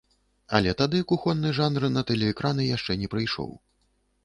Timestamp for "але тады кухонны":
0.59-1.51